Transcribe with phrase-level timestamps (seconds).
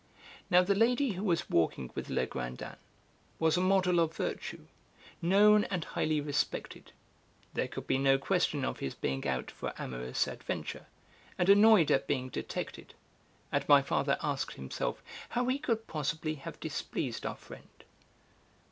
[0.49, 2.75] Now, the lady who was walking with Legrandin
[3.37, 4.65] was a model of virtue,
[5.21, 6.91] known and highly respected;
[7.53, 10.87] there could be no question of his being out for amorous adventure,
[11.37, 12.95] and annoyed at being detected;
[13.51, 17.69] and my father asked himself how he could possibly have displeased our friend.